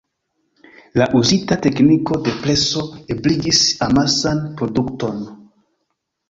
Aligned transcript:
La 1.01 1.07
uzita 1.19 1.57
tekniko 1.65 2.17
de 2.27 2.33
preso 2.45 2.81
ebligis 3.17 3.61
amasan 3.89 4.43
produkton. 4.63 5.23